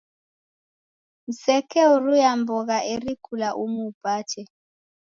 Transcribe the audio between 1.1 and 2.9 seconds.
Msekeuruya mbogha